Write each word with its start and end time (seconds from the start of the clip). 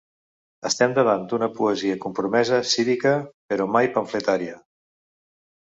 Estem 0.69 0.95
davant 0.99 1.27
d'una 1.33 1.49
poesia 1.59 1.99
compromesa, 2.07 2.59
cívica; 2.73 3.13
però 3.53 3.71
mai 3.79 3.95
pamfletària. 3.99 4.59